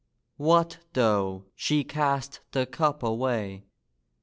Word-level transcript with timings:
What 0.37 0.79
though 0.93 1.45
she 1.53 1.83
cast 1.83 2.39
the 2.53 2.65
cup 2.65 3.03
away! 3.03 3.65